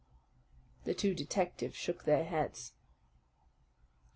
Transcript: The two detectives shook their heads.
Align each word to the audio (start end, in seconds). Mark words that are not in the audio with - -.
The 0.85 0.95
two 0.95 1.13
detectives 1.13 1.75
shook 1.75 2.05
their 2.05 2.23
heads. 2.23 2.73